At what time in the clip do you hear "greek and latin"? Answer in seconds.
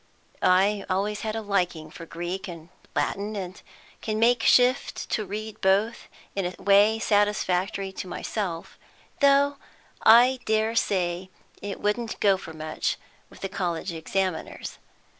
2.07-3.35